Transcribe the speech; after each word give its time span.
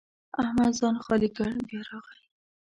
احمد 0.41 0.71
ځان 0.79 0.95
خالي 1.03 1.29
کړ؛ 1.35 1.49
بیا 1.67 1.81
راغی. 1.89 2.21